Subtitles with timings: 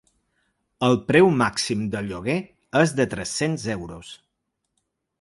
[0.87, 2.39] El preu màxim del lloguer
[2.83, 4.15] és de tres-cents euros.